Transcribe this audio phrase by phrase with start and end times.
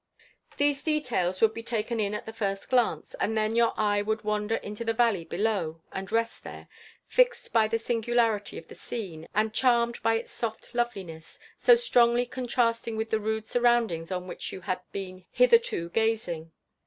[0.57, 4.23] These details would be taken in at the first glance; and then your eye would
[4.23, 6.67] wander into the valley below, and rest there
[7.07, 12.25] fixed by the singularity of the scene, and charmed by its soft loveliness so strongly
[12.25, 16.51] contrasting with the rude surroundings on which you had been hitherto gazing.